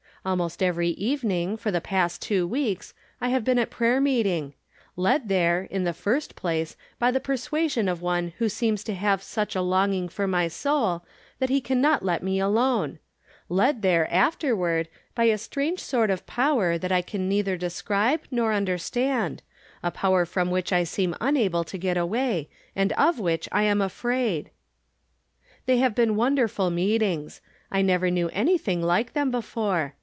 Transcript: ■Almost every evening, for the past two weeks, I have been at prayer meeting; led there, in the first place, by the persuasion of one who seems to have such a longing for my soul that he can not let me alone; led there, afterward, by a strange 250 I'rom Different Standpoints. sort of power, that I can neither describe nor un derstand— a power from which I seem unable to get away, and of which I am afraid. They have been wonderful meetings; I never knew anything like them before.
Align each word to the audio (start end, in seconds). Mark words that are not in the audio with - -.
■Almost 0.23 0.61
every 0.61 0.89
evening, 0.89 1.57
for 1.57 1.71
the 1.71 1.81
past 1.81 2.21
two 2.21 2.45
weeks, 2.45 2.93
I 3.19 3.29
have 3.29 3.43
been 3.43 3.57
at 3.57 3.71
prayer 3.71 3.99
meeting; 3.99 4.53
led 4.95 5.29
there, 5.29 5.63
in 5.63 5.83
the 5.83 5.93
first 5.95 6.35
place, 6.35 6.75
by 6.99 7.09
the 7.09 7.19
persuasion 7.19 7.89
of 7.89 8.03
one 8.03 8.33
who 8.37 8.47
seems 8.47 8.83
to 8.83 8.93
have 8.93 9.23
such 9.23 9.55
a 9.55 9.63
longing 9.63 10.07
for 10.07 10.27
my 10.27 10.47
soul 10.47 11.03
that 11.39 11.49
he 11.49 11.59
can 11.59 11.81
not 11.81 12.05
let 12.05 12.21
me 12.21 12.39
alone; 12.39 12.99
led 13.49 13.81
there, 13.81 14.07
afterward, 14.13 14.87
by 15.15 15.23
a 15.23 15.39
strange 15.39 15.83
250 15.89 16.31
I'rom 16.31 16.37
Different 16.37 16.77
Standpoints. 16.77 16.77
sort 16.77 16.77
of 16.77 16.77
power, 16.77 16.77
that 16.77 16.95
I 16.95 17.01
can 17.01 17.27
neither 17.27 17.57
describe 17.57 18.19
nor 18.29 18.51
un 18.53 18.65
derstand— 18.67 19.39
a 19.81 19.89
power 19.89 20.27
from 20.27 20.51
which 20.51 20.71
I 20.71 20.83
seem 20.83 21.15
unable 21.19 21.63
to 21.63 21.77
get 21.79 21.97
away, 21.97 22.47
and 22.75 22.93
of 22.93 23.19
which 23.19 23.49
I 23.51 23.63
am 23.63 23.81
afraid. 23.81 24.51
They 25.65 25.77
have 25.79 25.95
been 25.95 26.15
wonderful 26.15 26.69
meetings; 26.69 27.41
I 27.71 27.81
never 27.81 28.11
knew 28.11 28.29
anything 28.33 28.83
like 28.83 29.13
them 29.13 29.31
before. 29.31 29.95